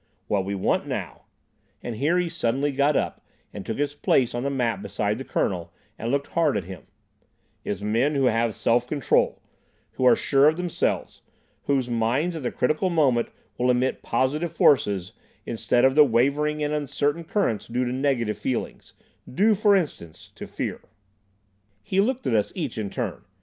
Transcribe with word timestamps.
What 0.27 0.45
we 0.45 0.55
want 0.55 0.87
now"—and 0.87 1.97
here 1.97 2.17
he 2.17 2.27
suddenly 2.27 2.71
got 2.71 2.95
up 2.95 3.23
and 3.53 3.63
took 3.63 3.77
his 3.77 3.93
place 3.93 4.33
on 4.33 4.41
the 4.41 4.49
mat 4.49 4.81
beside 4.81 5.19
the 5.19 5.23
Colonel, 5.23 5.71
and 5.99 6.09
looked 6.09 6.29
hard 6.31 6.57
at 6.57 6.63
him—"is 6.63 7.83
men 7.83 8.15
who 8.15 8.25
have 8.25 8.55
self 8.55 8.87
control, 8.87 9.43
who 9.91 10.05
are 10.05 10.15
sure 10.15 10.47
of 10.47 10.57
themselves, 10.57 11.21
whose 11.65 11.87
minds 11.87 12.35
at 12.35 12.41
the 12.41 12.51
critical 12.51 12.89
moment 12.89 13.29
will 13.59 13.69
emit 13.69 14.01
positive 14.01 14.51
forces, 14.51 15.11
instead 15.45 15.85
of 15.85 15.93
the 15.93 16.03
wavering 16.03 16.63
and 16.63 16.73
uncertain 16.73 17.23
currents 17.23 17.67
due 17.67 17.85
to 17.85 17.91
negative 17.91 18.39
feelings—due, 18.39 19.53
for 19.53 19.75
instance, 19.75 20.31
to 20.33 20.47
fear." 20.47 20.81
He 21.83 22.01
looked 22.01 22.25
at 22.25 22.33
us 22.33 22.51
each 22.55 22.75
in 22.79 22.89
turn. 22.89 23.23